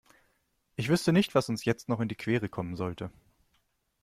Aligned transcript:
Ich 0.77 0.89
wüsste 0.89 1.13
nicht, 1.13 1.35
was 1.35 1.47
uns 1.49 1.63
jetzt 1.63 1.87
noch 1.87 1.99
in 1.99 2.07
die 2.07 2.15
Quere 2.15 2.49
kommen 2.49 2.75
sollte. 2.75 3.11